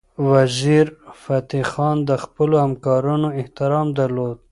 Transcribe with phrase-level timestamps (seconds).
[0.31, 4.37] وزیرفتح خان د خپلو همکارانو احترام درلود.